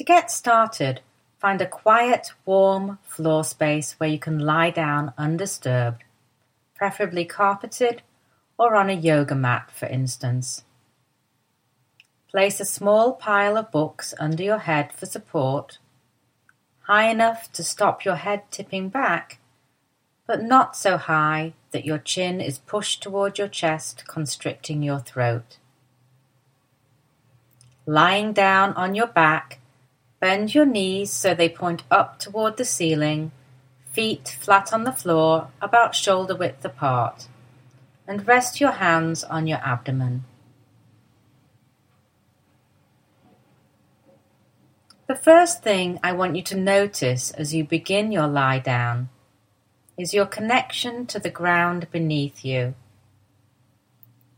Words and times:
To 0.00 0.04
get 0.04 0.30
started, 0.30 1.02
find 1.38 1.60
a 1.60 1.66
quiet, 1.66 2.32
warm 2.46 2.98
floor 3.02 3.44
space 3.44 4.00
where 4.00 4.08
you 4.08 4.18
can 4.18 4.38
lie 4.38 4.70
down 4.70 5.12
undisturbed, 5.18 6.04
preferably 6.74 7.26
carpeted 7.26 8.00
or 8.56 8.76
on 8.76 8.88
a 8.88 8.94
yoga 8.94 9.34
mat, 9.34 9.70
for 9.70 9.84
instance. 9.84 10.64
Place 12.30 12.60
a 12.60 12.64
small 12.64 13.12
pile 13.12 13.58
of 13.58 13.70
books 13.70 14.14
under 14.18 14.42
your 14.42 14.60
head 14.60 14.90
for 14.90 15.04
support, 15.04 15.76
high 16.84 17.10
enough 17.10 17.52
to 17.52 17.62
stop 17.62 18.02
your 18.02 18.16
head 18.16 18.50
tipping 18.50 18.88
back, 18.88 19.38
but 20.26 20.42
not 20.42 20.76
so 20.76 20.96
high 20.96 21.52
that 21.72 21.84
your 21.84 21.98
chin 21.98 22.40
is 22.40 22.58
pushed 22.58 23.02
toward 23.02 23.36
your 23.36 23.48
chest, 23.48 24.04
constricting 24.08 24.82
your 24.82 25.00
throat. 25.00 25.58
Lying 27.84 28.32
down 28.32 28.72
on 28.72 28.94
your 28.94 29.06
back, 29.06 29.59
bend 30.20 30.54
your 30.54 30.66
knees 30.66 31.10
so 31.10 31.34
they 31.34 31.48
point 31.48 31.82
up 31.90 32.18
toward 32.18 32.56
the 32.56 32.64
ceiling, 32.64 33.32
feet 33.90 34.36
flat 34.40 34.72
on 34.72 34.84
the 34.84 34.92
floor, 34.92 35.48
about 35.60 35.94
shoulder 35.94 36.36
width 36.36 36.64
apart, 36.64 37.26
and 38.06 38.28
rest 38.28 38.60
your 38.60 38.72
hands 38.72 39.24
on 39.24 39.46
your 39.46 39.58
abdomen. 39.58 40.24
The 45.06 45.16
first 45.16 45.64
thing 45.64 45.98
I 46.04 46.12
want 46.12 46.36
you 46.36 46.42
to 46.44 46.56
notice 46.56 47.32
as 47.32 47.52
you 47.52 47.64
begin 47.64 48.12
your 48.12 48.28
lie 48.28 48.60
down 48.60 49.08
is 49.98 50.14
your 50.14 50.26
connection 50.26 51.04
to 51.06 51.18
the 51.18 51.30
ground 51.30 51.88
beneath 51.90 52.44
you. 52.44 52.74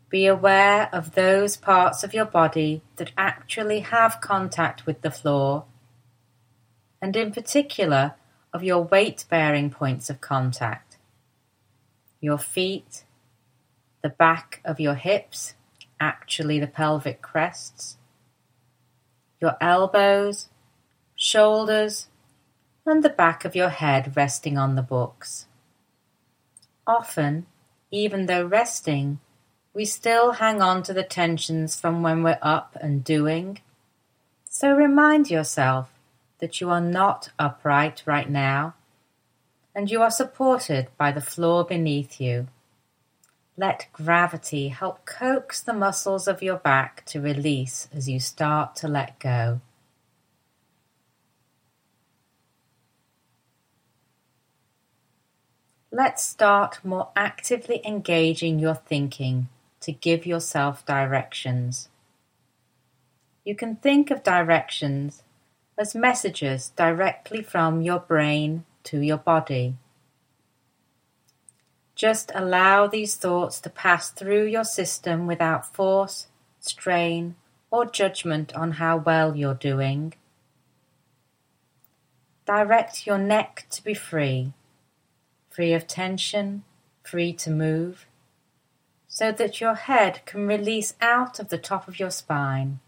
Be 0.08 0.26
aware 0.26 0.88
of 0.90 1.14
those 1.14 1.56
parts 1.56 2.02
of 2.02 2.14
your 2.14 2.24
body 2.24 2.80
that 2.96 3.12
actually 3.18 3.80
have 3.80 4.22
contact 4.22 4.86
with 4.86 5.02
the 5.02 5.10
floor, 5.10 5.66
and 7.02 7.16
in 7.16 7.32
particular 7.32 8.14
of 8.52 8.62
your 8.62 8.84
weight 8.84 9.24
bearing 9.28 9.68
points 9.70 10.08
of 10.08 10.20
contact. 10.20 10.96
Your 12.20 12.38
feet, 12.38 13.02
the 14.02 14.08
back 14.08 14.60
of 14.64 14.78
your 14.78 14.94
hips, 14.94 15.54
actually 15.98 16.60
the 16.60 16.68
pelvic 16.68 17.20
crests, 17.20 17.96
your 19.40 19.56
elbows, 19.60 20.48
shoulders, 21.16 22.06
and 22.86 23.02
the 23.02 23.10
back 23.10 23.44
of 23.44 23.56
your 23.56 23.70
head 23.70 24.16
resting 24.16 24.56
on 24.56 24.76
the 24.76 24.82
books. 24.82 25.46
Often, 26.86 27.46
even 27.90 28.26
though 28.26 28.46
resting, 28.46 29.18
we 29.74 29.84
still 29.84 30.32
hang 30.32 30.62
on 30.62 30.82
to 30.84 30.92
the 30.92 31.02
tensions 31.02 31.80
from 31.80 32.02
when 32.02 32.22
we're 32.22 32.38
up 32.42 32.76
and 32.80 33.02
doing. 33.02 33.58
So 34.44 34.72
remind 34.74 35.30
yourself 35.30 35.90
that 36.42 36.60
you 36.60 36.68
are 36.68 36.80
not 36.80 37.30
upright 37.38 38.02
right 38.04 38.28
now 38.28 38.74
and 39.76 39.88
you 39.88 40.02
are 40.02 40.10
supported 40.10 40.88
by 40.98 41.12
the 41.12 41.20
floor 41.20 41.64
beneath 41.64 42.20
you. 42.20 42.48
Let 43.56 43.86
gravity 43.92 44.66
help 44.66 45.06
coax 45.06 45.62
the 45.62 45.72
muscles 45.72 46.26
of 46.26 46.42
your 46.42 46.56
back 46.56 47.04
to 47.06 47.20
release 47.20 47.88
as 47.94 48.08
you 48.08 48.18
start 48.18 48.74
to 48.76 48.88
let 48.88 49.20
go. 49.20 49.60
Let's 55.92 56.24
start 56.24 56.80
more 56.82 57.10
actively 57.14 57.80
engaging 57.84 58.58
your 58.58 58.74
thinking 58.74 59.48
to 59.78 59.92
give 59.92 60.26
yourself 60.26 60.84
directions. 60.84 61.88
You 63.44 63.54
can 63.54 63.76
think 63.76 64.10
of 64.10 64.24
directions 64.24 65.22
as 65.82 65.96
messages 65.96 66.70
directly 66.76 67.42
from 67.42 67.82
your 67.82 67.98
brain 67.98 68.64
to 68.84 69.00
your 69.00 69.18
body. 69.18 69.74
Just 71.96 72.30
allow 72.36 72.86
these 72.86 73.16
thoughts 73.16 73.58
to 73.60 73.68
pass 73.68 74.08
through 74.08 74.46
your 74.46 74.62
system 74.62 75.26
without 75.26 75.74
force, 75.74 76.28
strain, 76.60 77.34
or 77.68 77.84
judgment 77.84 78.54
on 78.54 78.72
how 78.72 78.96
well 78.96 79.36
you're 79.36 79.54
doing. 79.54 80.14
Direct 82.46 83.04
your 83.04 83.18
neck 83.18 83.66
to 83.70 83.82
be 83.84 83.94
free 83.94 84.52
free 85.50 85.74
of 85.74 85.86
tension, 85.86 86.62
free 87.02 87.30
to 87.30 87.50
move, 87.50 88.06
so 89.06 89.30
that 89.30 89.60
your 89.60 89.74
head 89.74 90.22
can 90.24 90.46
release 90.46 90.94
out 90.98 91.38
of 91.38 91.50
the 91.50 91.58
top 91.58 91.86
of 91.86 91.98
your 91.98 92.10
spine. 92.10 92.80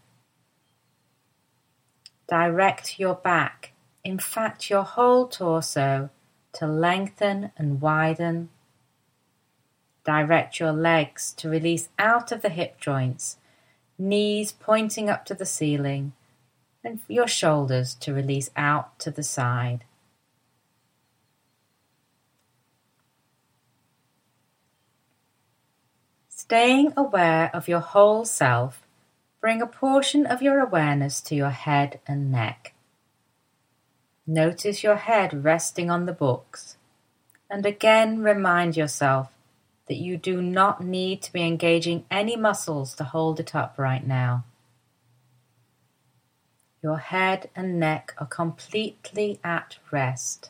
Direct 2.27 2.99
your 2.99 3.15
back, 3.15 3.71
in 4.03 4.17
fact, 4.17 4.69
your 4.69 4.83
whole 4.83 5.27
torso, 5.27 6.09
to 6.53 6.65
lengthen 6.65 7.51
and 7.57 7.79
widen. 7.81 8.49
Direct 10.03 10.59
your 10.59 10.71
legs 10.71 11.33
to 11.33 11.49
release 11.49 11.89
out 11.99 12.31
of 12.31 12.41
the 12.41 12.49
hip 12.49 12.79
joints, 12.79 13.37
knees 13.97 14.51
pointing 14.51 15.09
up 15.09 15.25
to 15.25 15.33
the 15.33 15.45
ceiling, 15.45 16.13
and 16.83 16.99
your 17.07 17.27
shoulders 17.27 17.95
to 17.95 18.13
release 18.13 18.49
out 18.55 18.97
to 18.99 19.11
the 19.11 19.23
side. 19.23 19.83
Staying 26.29 26.93
aware 26.95 27.49
of 27.55 27.67
your 27.67 27.79
whole 27.79 28.23
self, 28.23 28.84
bring 29.45 29.61
a 29.61 29.67
portion 29.67 30.25
of 30.25 30.41
your 30.41 30.59
awareness 30.59 31.21
to 31.21 31.35
your 31.35 31.51
head 31.51 31.99
and 32.07 32.31
neck. 32.31 32.73
Notice 34.25 34.81
your 34.83 34.95
head 34.95 35.43
resting 35.43 35.91
on 35.91 36.07
the 36.07 36.13
books, 36.13 36.77
and 37.47 37.63
again 37.63 38.23
remind 38.23 38.75
yourself 38.75 39.29
that 39.87 39.97
you 39.97 40.17
do 40.17 40.41
not 40.41 40.83
need 40.83 41.21
to 41.21 41.31
be 41.31 41.43
engaging 41.43 42.05
any 42.09 42.35
muscles 42.35 42.95
to 42.95 43.03
hold 43.03 43.39
it 43.39 43.53
up 43.53 43.75
right 43.77 44.07
now. 44.07 44.45
Your 46.81 46.97
head 46.97 47.51
and 47.55 47.79
neck 47.79 48.15
are 48.17 48.25
completely 48.25 49.39
at 49.43 49.77
rest. 49.91 50.49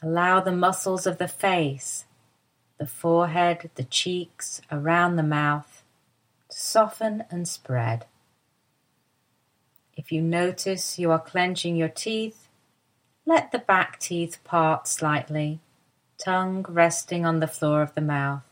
Allow 0.00 0.38
the 0.38 0.52
muscles 0.52 1.04
of 1.04 1.18
the 1.18 1.26
face 1.26 2.04
the 2.78 2.86
forehead, 2.86 3.70
the 3.74 3.82
cheeks, 3.82 4.60
around 4.70 5.16
the 5.16 5.22
mouth, 5.24 5.73
soften 6.50 7.24
and 7.30 7.48
spread. 7.48 8.06
If 9.96 10.10
you 10.10 10.20
notice 10.20 10.98
you 10.98 11.10
are 11.10 11.20
clenching 11.20 11.76
your 11.76 11.88
teeth, 11.88 12.48
let 13.26 13.52
the 13.52 13.58
back 13.58 13.98
teeth 13.98 14.42
part 14.44 14.88
slightly, 14.88 15.60
tongue 16.18 16.66
resting 16.68 17.24
on 17.24 17.40
the 17.40 17.46
floor 17.46 17.80
of 17.80 17.94
the 17.94 18.00
mouth. 18.00 18.42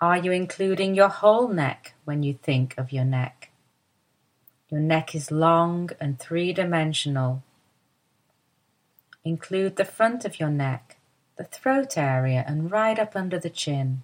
Are 0.00 0.16
you 0.16 0.32
including 0.32 0.94
your 0.94 1.08
whole 1.08 1.48
neck 1.48 1.94
when 2.04 2.22
you 2.22 2.34
think 2.34 2.74
of 2.76 2.92
your 2.92 3.04
neck? 3.04 3.50
Your 4.70 4.80
neck 4.80 5.14
is 5.14 5.30
long 5.30 5.90
and 6.00 6.18
three 6.18 6.52
dimensional. 6.52 7.42
Include 9.24 9.76
the 9.76 9.84
front 9.84 10.24
of 10.24 10.40
your 10.40 10.48
neck, 10.48 10.96
the 11.36 11.44
throat 11.44 11.98
area 11.98 12.44
and 12.46 12.70
right 12.70 12.98
up 12.98 13.14
under 13.14 13.38
the 13.38 13.50
chin, 13.50 14.02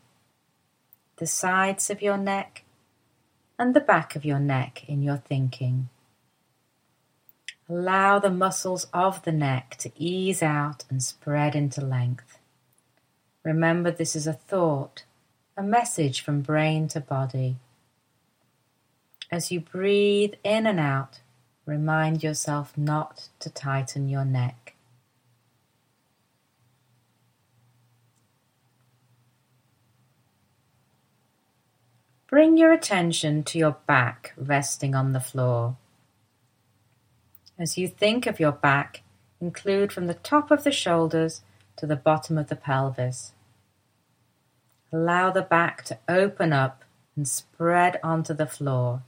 the 1.16 1.26
sides 1.26 1.90
of 1.90 2.02
your 2.02 2.18
neck, 2.18 2.62
and 3.58 3.74
the 3.74 3.80
back 3.80 4.14
of 4.16 4.24
your 4.24 4.38
neck 4.38 4.84
in 4.86 5.02
your 5.02 5.16
thinking. 5.16 5.88
Allow 7.68 8.20
the 8.20 8.30
muscles 8.30 8.86
of 8.92 9.22
the 9.24 9.32
neck 9.32 9.76
to 9.80 9.90
ease 9.96 10.42
out 10.42 10.84
and 10.88 11.02
spread 11.02 11.56
into 11.56 11.80
length. 11.80 12.38
Remember, 13.42 13.90
this 13.90 14.14
is 14.14 14.26
a 14.26 14.32
thought, 14.32 15.04
a 15.56 15.62
message 15.62 16.20
from 16.20 16.42
brain 16.42 16.86
to 16.88 17.00
body. 17.00 17.56
As 19.32 19.50
you 19.50 19.58
breathe 19.58 20.34
in 20.44 20.66
and 20.66 20.78
out, 20.78 21.20
remind 21.64 22.22
yourself 22.22 22.76
not 22.76 23.28
to 23.40 23.50
tighten 23.50 24.08
your 24.08 24.24
neck. 24.24 24.75
Bring 32.28 32.56
your 32.56 32.72
attention 32.72 33.44
to 33.44 33.58
your 33.58 33.76
back 33.86 34.32
resting 34.36 34.96
on 34.96 35.12
the 35.12 35.20
floor. 35.20 35.76
As 37.56 37.78
you 37.78 37.86
think 37.86 38.26
of 38.26 38.40
your 38.40 38.52
back, 38.52 39.02
include 39.40 39.92
from 39.92 40.08
the 40.08 40.14
top 40.14 40.50
of 40.50 40.64
the 40.64 40.72
shoulders 40.72 41.42
to 41.76 41.86
the 41.86 41.94
bottom 41.94 42.36
of 42.36 42.48
the 42.48 42.56
pelvis. 42.56 43.32
Allow 44.92 45.30
the 45.30 45.42
back 45.42 45.84
to 45.84 45.98
open 46.08 46.52
up 46.52 46.82
and 47.14 47.28
spread 47.28 48.00
onto 48.02 48.34
the 48.34 48.46
floor. 48.46 49.02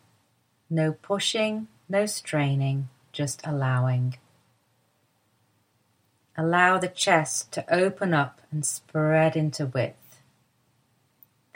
No 0.71 0.93
pushing, 0.93 1.67
no 1.89 2.07
straining, 2.07 2.89
just 3.13 3.41
allowing. 3.45 4.17
Allow 6.37 6.79
the 6.79 6.89
chest 6.89 7.51
to 7.53 7.75
open 7.75 8.15
up 8.15 8.41
and 8.53 8.65
spread 8.65 9.35
into 9.35 9.67
width. 9.67 10.08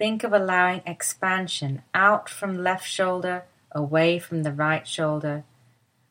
Think 0.02 0.24
of 0.24 0.32
allowing 0.32 0.82
expansion 0.84 1.82
out 1.94 2.28
from 2.28 2.64
left 2.64 2.84
shoulder 2.84 3.44
away 3.70 4.18
from 4.18 4.42
the 4.42 4.50
right 4.50 4.84
shoulder 4.84 5.44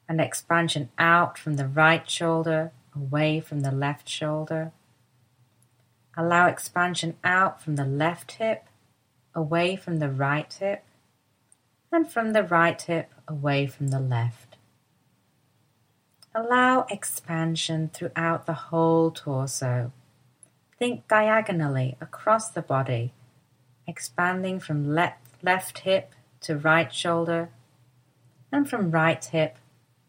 and 0.07 0.21
expansion 0.21 0.89
out 0.97 1.37
from 1.37 1.57
the 1.57 1.67
right 1.67 2.09
shoulder 2.09 2.71
away 2.95 3.41
from 3.41 3.63
the 3.63 3.71
left 3.71 4.07
shoulder. 4.07 4.71
Allow 6.15 6.47
expansion 6.47 7.17
out 7.25 7.61
from 7.61 7.75
the 7.75 7.83
left 7.83 8.31
hip 8.31 8.63
away 9.35 9.75
from 9.75 9.99
the 9.99 10.09
right 10.09 10.53
hip 10.53 10.85
and 11.91 12.09
from 12.09 12.31
the 12.31 12.43
right 12.43 12.81
hip 12.81 13.11
away 13.27 13.67
from 13.67 13.89
the 13.89 13.99
left. 13.99 14.55
Allow 16.33 16.85
expansion 16.89 17.89
throughout 17.93 18.45
the 18.45 18.53
whole 18.53 19.11
torso. 19.11 19.91
Think 20.79 21.09
diagonally 21.09 21.97
across 21.99 22.49
the 22.49 22.61
body, 22.61 23.11
expanding 23.87 24.59
from 24.59 24.93
left, 24.93 25.19
left 25.43 25.79
hip 25.79 26.13
to 26.41 26.57
right 26.57 26.93
shoulder 26.93 27.49
and 28.51 28.69
from 28.69 28.91
right 28.91 29.23
hip 29.23 29.57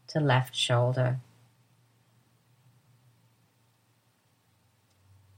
to 0.08 0.20
left 0.20 0.54
shoulder. 0.54 1.18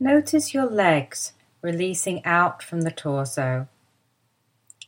Notice 0.01 0.53
your 0.53 0.67
legs 0.67 1.33
releasing 1.63 2.25
out 2.25 2.63
from 2.63 2.83
the 2.83 2.91
torso. 2.91 3.69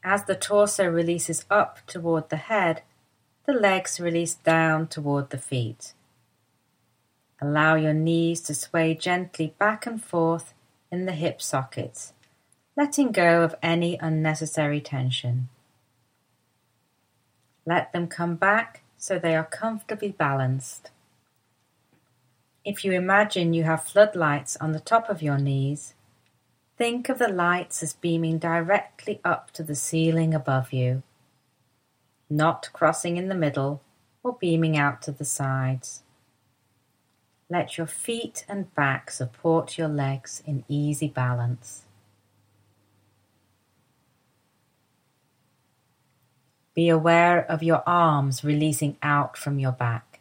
As 0.04 0.24
the 0.24 0.34
torso 0.34 0.86
releases 0.86 1.44
up 1.50 1.78
toward 1.86 2.28
the 2.28 2.36
head, 2.36 2.82
the 3.46 3.52
legs 3.52 3.98
release 3.98 4.34
down 4.34 4.88
toward 4.88 5.30
the 5.30 5.38
feet. 5.38 5.94
Allow 7.40 7.76
your 7.76 7.92
knees 7.92 8.40
to 8.42 8.54
sway 8.54 8.94
gently 8.94 9.54
back 9.58 9.86
and 9.86 10.02
forth 10.02 10.52
in 10.90 11.06
the 11.06 11.12
hip 11.12 11.40
sockets, 11.40 12.12
letting 12.76 13.12
go 13.12 13.42
of 13.42 13.54
any 13.62 13.96
unnecessary 14.00 14.80
tension. 14.80 15.48
Let 17.64 17.92
them 17.92 18.06
come 18.06 18.36
back 18.36 18.82
so 18.96 19.18
they 19.18 19.34
are 19.34 19.44
comfortably 19.44 20.12
balanced. 20.12 20.90
If 22.64 22.84
you 22.84 22.92
imagine 22.92 23.54
you 23.54 23.64
have 23.64 23.84
floodlights 23.84 24.56
on 24.56 24.72
the 24.72 24.80
top 24.80 25.08
of 25.08 25.22
your 25.22 25.38
knees, 25.38 25.94
think 26.76 27.08
of 27.08 27.18
the 27.18 27.28
lights 27.28 27.82
as 27.82 27.92
beaming 27.92 28.38
directly 28.38 29.20
up 29.24 29.50
to 29.52 29.62
the 29.62 29.74
ceiling 29.74 30.34
above 30.34 30.72
you 30.72 31.02
not 32.28 32.68
crossing 32.72 33.16
in 33.16 33.28
the 33.28 33.34
middle 33.34 33.82
or 34.22 34.36
beaming 34.40 34.76
out 34.76 35.00
to 35.02 35.12
the 35.12 35.24
sides. 35.24 36.02
Let 37.48 37.78
your 37.78 37.86
feet 37.86 38.44
and 38.48 38.74
back 38.74 39.10
support 39.10 39.78
your 39.78 39.88
legs 39.88 40.42
in 40.44 40.64
easy 40.68 41.06
balance. 41.06 41.85
Be 46.76 46.88
aware 46.88 47.44
of 47.50 47.64
your 47.64 47.82
arms 47.88 48.44
releasing 48.44 48.96
out 49.02 49.36
from 49.36 49.58
your 49.58 49.72
back. 49.72 50.20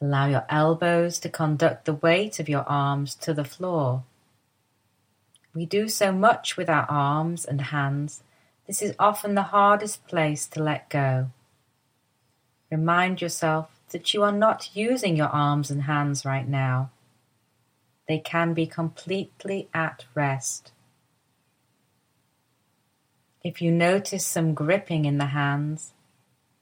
Allow 0.00 0.28
your 0.28 0.46
elbows 0.48 1.18
to 1.18 1.28
conduct 1.28 1.84
the 1.84 1.92
weight 1.92 2.40
of 2.40 2.48
your 2.48 2.66
arms 2.66 3.14
to 3.16 3.34
the 3.34 3.44
floor. 3.44 4.04
We 5.54 5.66
do 5.66 5.88
so 5.88 6.12
much 6.12 6.56
with 6.56 6.70
our 6.70 6.86
arms 6.88 7.44
and 7.44 7.60
hands 7.60 8.22
this 8.66 8.82
is 8.82 8.96
often 8.98 9.34
the 9.34 9.42
hardest 9.42 10.06
place 10.08 10.46
to 10.48 10.62
let 10.62 10.88
go. 10.88 11.30
Remind 12.70 13.22
yourself 13.22 13.70
that 13.90 14.12
you 14.12 14.24
are 14.24 14.32
not 14.32 14.74
using 14.74 15.16
your 15.16 15.28
arms 15.28 15.70
and 15.70 15.84
hands 15.84 16.24
right 16.24 16.48
now. 16.48 16.90
They 18.08 18.18
can 18.18 18.54
be 18.54 18.66
completely 18.66 19.68
at 19.72 20.04
rest. 20.14 20.72
If 23.46 23.62
you 23.62 23.70
notice 23.70 24.26
some 24.26 24.54
gripping 24.54 25.04
in 25.04 25.18
the 25.18 25.26
hands, 25.26 25.92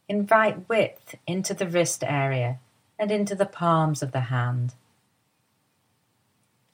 invite 0.06 0.68
width 0.68 1.14
into 1.26 1.54
the 1.54 1.66
wrist 1.66 2.04
area 2.04 2.58
and 2.98 3.10
into 3.10 3.34
the 3.34 3.46
palms 3.46 4.02
of 4.02 4.12
the 4.12 4.28
hand. 4.28 4.74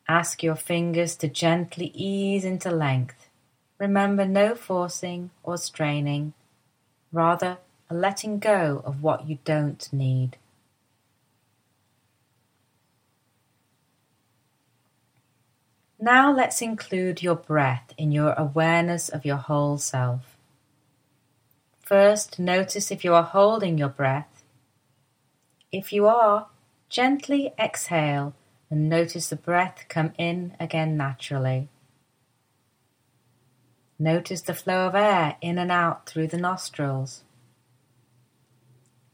Ask 0.08 0.42
your 0.42 0.56
fingers 0.56 1.14
to 1.14 1.28
gently 1.28 1.92
ease 1.94 2.44
into 2.44 2.72
length 2.72 3.28
Remember 3.78 4.26
no 4.26 4.56
forcing 4.56 5.30
or 5.44 5.56
straining, 5.56 6.32
rather 7.12 7.58
a 7.88 7.94
letting 7.94 8.40
go 8.40 8.82
of 8.84 9.04
what 9.04 9.28
you 9.28 9.38
don't 9.44 9.88
need. 9.92 10.36
Now 16.02 16.32
let's 16.32 16.62
include 16.62 17.22
your 17.22 17.34
breath 17.34 17.92
in 17.98 18.10
your 18.10 18.32
awareness 18.32 19.10
of 19.10 19.26
your 19.26 19.36
whole 19.36 19.76
self. 19.76 20.38
First, 21.82 22.38
notice 22.38 22.90
if 22.90 23.04
you 23.04 23.12
are 23.12 23.22
holding 23.22 23.76
your 23.76 23.90
breath. 23.90 24.42
If 25.70 25.92
you 25.92 26.06
are, 26.06 26.46
gently 26.88 27.52
exhale 27.58 28.32
and 28.70 28.88
notice 28.88 29.28
the 29.28 29.36
breath 29.36 29.84
come 29.88 30.12
in 30.16 30.56
again 30.58 30.96
naturally. 30.96 31.68
Notice 33.98 34.40
the 34.40 34.54
flow 34.54 34.86
of 34.86 34.94
air 34.94 35.36
in 35.42 35.58
and 35.58 35.70
out 35.70 36.06
through 36.06 36.28
the 36.28 36.38
nostrils. 36.38 37.24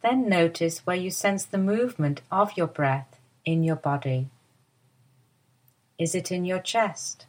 Then 0.04 0.28
notice 0.28 0.86
where 0.86 0.94
you 0.94 1.10
sense 1.10 1.44
the 1.44 1.58
movement 1.58 2.20
of 2.30 2.56
your 2.56 2.68
breath 2.68 3.18
in 3.44 3.64
your 3.64 3.74
body. 3.74 4.28
Is 5.98 6.14
it 6.14 6.30
in 6.30 6.44
your 6.44 6.58
chest? 6.58 7.26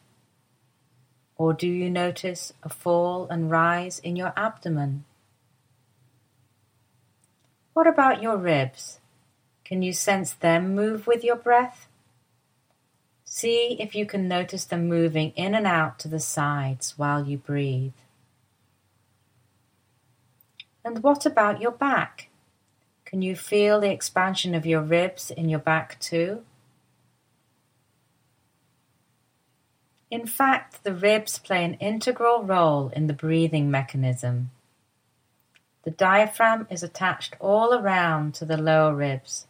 Or 1.38 1.54
do 1.54 1.68
you 1.68 1.90
notice 1.90 2.54
a 2.64 2.70
fall 2.70 3.28
and 3.30 3.52
rise 3.52 4.00
in 4.00 4.16
your 4.16 4.34
abdomen? 4.36 5.06
What 7.74 7.88
about 7.88 8.22
your 8.22 8.38
ribs? 8.38 9.00
Can 9.64 9.82
you 9.84 9.94
sense 9.94 10.34
them 10.34 10.74
move 10.74 11.06
with 11.06 11.24
your 11.24 11.36
breath? 11.36 11.88
See 13.24 13.78
if 13.80 13.94
you 13.94 14.06
can 14.06 14.28
notice 14.28 14.66
them 14.66 14.88
moving 14.88 15.32
in 15.36 15.54
and 15.54 15.68
out 15.68 16.00
to 16.00 16.08
the 16.08 16.20
sides 16.20 16.98
while 16.98 17.28
you 17.28 17.38
breathe. 17.38 17.94
And 20.84 21.04
what 21.04 21.26
about 21.26 21.62
your 21.62 21.72
back? 21.72 22.30
Can 23.06 23.22
you 23.22 23.36
feel 23.36 23.80
the 23.80 23.92
expansion 23.92 24.56
of 24.56 24.66
your 24.66 24.82
ribs 24.82 25.30
in 25.30 25.48
your 25.48 25.60
back 25.60 26.00
too? 26.00 26.44
In 30.10 30.26
fact, 30.26 30.84
the 30.84 30.94
ribs 30.94 31.40
play 31.40 31.66
an 31.66 31.76
integral 31.76 32.44
role 32.44 32.90
in 32.90 33.08
the 33.08 33.14
breathing 33.14 33.70
mechanism. 33.70 34.52
The 35.84 35.92
diaphragm 35.92 36.68
is 36.70 36.84
attached 36.84 37.36
all 37.40 37.74
around 37.74 38.34
to 38.36 38.46
the 38.46 38.58
lower 38.58 38.94
ribs 38.96 39.48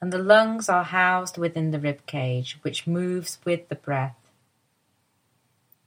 and 0.00 0.12
the 0.12 0.18
lungs 0.18 0.68
are 0.68 0.84
housed 0.84 1.38
within 1.38 1.70
the 1.70 1.80
rib 1.80 2.04
cage, 2.06 2.58
which 2.62 2.86
moves 2.86 3.38
with 3.44 3.68
the 3.68 3.74
breath. 3.74 4.16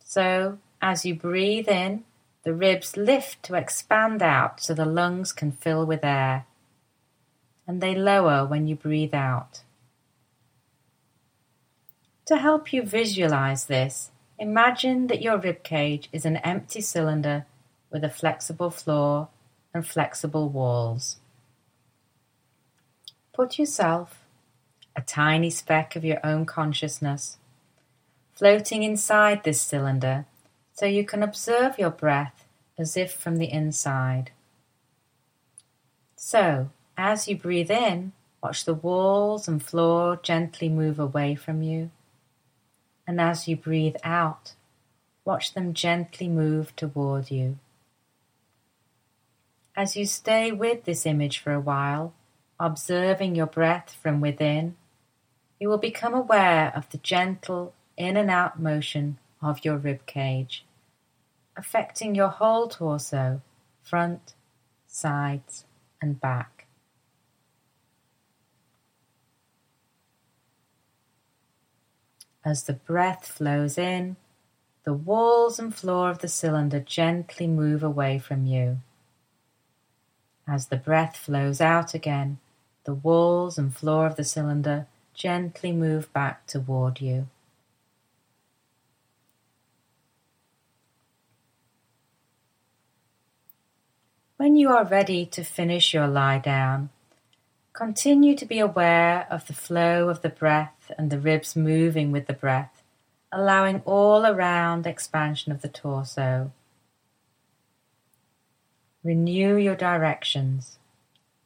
So, 0.04 0.58
as 0.82 1.06
you 1.06 1.14
breathe 1.16 1.70
in, 1.70 2.04
the 2.44 2.54
ribs 2.54 2.98
lift 2.98 3.44
to 3.44 3.56
expand 3.56 4.22
out 4.24 4.62
so 4.62 4.74
the 4.74 4.86
lungs 4.86 5.32
can 5.32 5.52
fill 5.52 5.86
with 5.86 6.04
air, 6.04 6.46
and 7.68 7.82
they 7.82 7.94
lower 7.94 8.46
when 8.46 8.68
you 8.68 8.76
breathe 8.76 9.14
out. 9.14 9.62
To 12.30 12.38
help 12.38 12.72
you 12.72 12.84
visualize 12.84 13.66
this, 13.66 14.12
imagine 14.38 15.08
that 15.08 15.24
your 15.24 15.40
rib 15.40 15.64
cage 15.64 16.10
is 16.12 16.26
an 16.26 16.38
empty 16.38 16.80
cylinder 16.80 17.48
with 17.90 18.04
a 18.04 18.10
flexible 18.12 18.70
floor 18.70 19.30
and 19.74 19.84
flexible 19.84 20.48
walls. 20.48 21.18
Put 23.34 23.58
yourself, 23.58 24.20
a 24.96 25.02
tiny 25.02 25.50
speck 25.50 25.96
of 25.96 26.06
your 26.06 26.24
own 26.24 26.46
consciousness, 26.46 27.38
floating 28.36 28.84
inside 28.84 29.44
this 29.44 29.60
cylinder 29.60 30.26
so 30.74 30.86
you 30.86 31.04
can 31.04 31.24
observe 31.24 31.80
your 31.80 31.90
breath 31.90 32.46
as 32.78 32.96
if 32.96 33.12
from 33.12 33.38
the 33.38 33.52
inside. 33.52 34.30
So, 36.16 36.70
as 36.96 37.28
you 37.28 37.36
breathe 37.36 37.72
in, 37.72 38.12
watch 38.44 38.66
the 38.66 38.76
walls 38.76 39.48
and 39.48 39.64
floor 39.64 40.20
gently 40.22 40.70
move 40.70 41.00
away 41.00 41.34
from 41.34 41.64
you. 41.64 41.90
And 43.10 43.20
as 43.20 43.48
you 43.48 43.56
breathe 43.56 43.96
out, 44.04 44.54
watch 45.26 45.56
them 45.56 45.74
gently 45.74 46.28
move 46.28 46.76
toward 46.76 47.32
you. 47.32 47.58
As 49.76 49.98
you 49.98 50.06
stay 50.06 50.52
with 50.52 50.84
this 50.84 51.08
image 51.08 51.40
for 51.40 51.52
a 51.52 51.60
while, 51.60 52.14
observing 52.60 53.34
your 53.34 53.48
breath 53.48 53.98
from 54.00 54.22
within, 54.22 54.76
you 55.60 55.70
will 55.70 55.80
become 55.80 56.14
aware 56.14 56.72
of 56.76 56.88
the 56.92 57.00
gentle 57.00 57.74
in 57.98 58.16
and 58.16 58.30
out 58.30 58.62
motion 58.62 59.18
of 59.42 59.66
your 59.66 59.78
rib 59.78 60.06
cage, 60.06 60.64
affecting 61.58 62.14
your 62.14 62.30
whole 62.30 62.68
torso, 62.68 63.42
front, 63.82 64.36
sides, 64.86 65.66
and 66.00 66.22
back. 66.22 66.59
As 72.46 72.64
the 72.64 72.74
breath 72.74 73.28
flows 73.28 73.78
in, 73.78 74.16
the 74.86 74.94
walls 74.94 75.60
and 75.60 75.76
floor 75.76 76.10
of 76.10 76.20
the 76.20 76.28
cylinder 76.28 76.80
gently 76.80 77.48
move 77.48 77.84
away 77.84 78.18
from 78.18 78.46
you. 78.46 78.78
As 80.48 80.68
the 80.68 80.78
breath 80.78 81.16
flows 81.16 81.62
out 81.62 81.94
again, 81.94 82.40
the 82.86 82.94
walls 82.94 83.58
and 83.58 83.76
floor 83.76 84.08
of 84.08 84.16
the 84.16 84.24
cylinder 84.24 84.88
gently 85.14 85.72
move 85.72 86.12
back 86.14 86.48
toward 86.48 87.02
you. 87.02 87.28
When 94.38 94.56
you 94.56 94.70
are 94.70 94.86
ready 94.86 95.26
to 95.26 95.44
finish 95.44 95.94
your 95.94 96.08
lie 96.08 96.40
down, 96.40 96.90
continue 97.74 98.36
to 98.36 98.46
be 98.46 98.60
aware 98.60 99.28
of 99.30 99.48
the 99.48 99.54
flow 99.54 100.10
of 100.10 100.22
the 100.22 100.30
breath 100.30 100.92
and 100.98 101.10
the 101.10 101.20
ribs 101.20 101.56
moving 101.56 102.12
with 102.12 102.28
the 102.28 102.34
breath, 102.34 102.84
allowing 103.32 103.82
all 103.86 104.26
around 104.26 104.86
expansion 104.86 105.52
of 105.52 105.62
the 105.62 105.70
torso. 105.70 106.52
Renew 109.04 109.56
your 109.56 109.76
directions. 109.76 110.78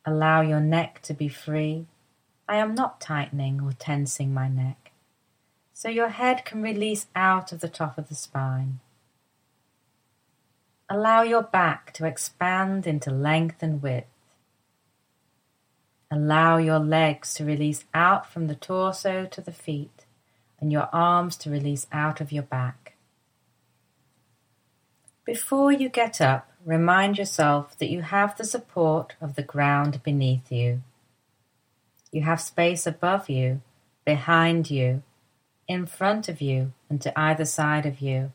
Allow 0.06 0.42
your 0.42 0.60
neck 0.60 1.02
to 1.04 1.14
be 1.14 1.28
free. 1.28 1.86
I 2.48 2.58
am 2.58 2.74
not 2.76 3.00
tightening 3.00 3.62
or 3.62 3.74
tensing 3.74 4.34
my 4.34 4.48
neck. 4.48 4.92
So 5.74 5.90
your 5.90 6.10
head 6.10 6.46
can 6.46 6.62
release 6.62 7.08
out 7.16 7.52
of 7.52 7.60
the 7.60 7.70
top 7.70 7.98
of 7.98 8.10
the 8.10 8.16
spine. 8.16 8.80
Allow 10.90 11.24
your 11.24 11.44
back 11.44 11.94
to 11.94 12.06
expand 12.06 12.86
into 12.86 13.12
length 13.12 13.64
and 13.64 13.82
width. 13.82 14.08
Allow 16.14 16.58
your 16.58 16.78
legs 16.78 17.34
to 17.34 17.44
release 17.44 17.86
out 17.92 18.32
from 18.32 18.46
the 18.46 18.54
torso 18.54 19.26
to 19.26 19.42
the 19.42 19.52
feet 19.52 20.06
and 20.60 20.72
your 20.72 20.88
arms 20.94 21.36
to 21.38 21.50
release 21.50 21.88
out 21.92 22.22
of 22.22 22.32
your 22.32 22.44
back. 22.44 22.94
Before 25.26 25.72
you 25.72 25.90
get 25.90 26.22
up, 26.22 26.52
remind 26.64 27.18
yourself 27.18 27.76
that 27.80 27.90
you 27.90 28.04
have 28.04 28.38
the 28.38 28.46
support 28.46 29.16
of 29.20 29.34
the 29.34 29.42
ground 29.42 30.04
beneath 30.04 30.52
you. 30.52 30.84
You 32.12 32.22
have 32.22 32.40
space 32.40 32.86
above 32.86 33.28
you, 33.28 33.62
behind 34.06 34.70
you, 34.70 35.02
in 35.68 35.88
front 35.88 36.30
of 36.30 36.42
you, 36.42 36.74
and 36.92 37.02
to 37.02 37.20
either 37.20 37.46
side 37.46 37.88
of 37.88 38.02
you. 38.02 38.32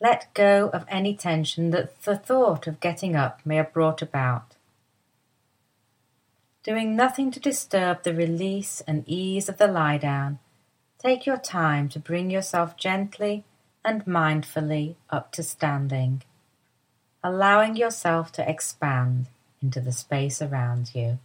Let 0.00 0.32
go 0.32 0.70
of 0.72 0.86
any 0.88 1.14
tension 1.14 1.68
that 1.72 2.00
the 2.00 2.16
thought 2.16 2.66
of 2.66 2.80
getting 2.80 3.14
up 3.14 3.42
may 3.44 3.56
have 3.56 3.74
brought 3.74 4.00
about. 4.00 4.55
Doing 6.66 6.96
nothing 6.96 7.30
to 7.30 7.38
disturb 7.38 8.02
the 8.02 8.12
release 8.12 8.80
and 8.88 9.04
ease 9.06 9.48
of 9.48 9.56
the 9.56 9.68
lie 9.68 9.98
down, 9.98 10.40
take 10.98 11.24
your 11.24 11.36
time 11.36 11.88
to 11.90 12.00
bring 12.00 12.28
yourself 12.28 12.76
gently 12.76 13.44
and 13.84 14.04
mindfully 14.04 14.96
up 15.08 15.30
to 15.34 15.44
standing, 15.44 16.24
allowing 17.22 17.76
yourself 17.76 18.32
to 18.32 18.50
expand 18.50 19.28
into 19.62 19.80
the 19.80 19.92
space 19.92 20.42
around 20.42 20.92
you. 20.92 21.20